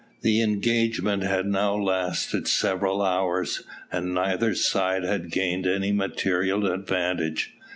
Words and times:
The 0.23 0.41
engagement 0.41 1.21
had 1.21 1.45
now 1.45 1.75
lasted 1.75 2.47
several 2.47 3.03
hours, 3.03 3.61
and 3.91 4.15
neither 4.15 4.55
side 4.55 5.03
had 5.03 5.29
gained 5.29 5.67
any 5.67 5.91
material 5.91 6.65
advantage. 6.73 7.53